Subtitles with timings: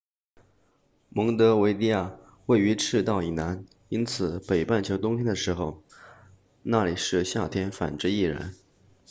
[1.09, 2.17] 蒙得维的亚
[2.47, 5.83] 位于赤道以南因此北半球冬天的时候
[6.63, 8.51] 那里是夏天反之亦然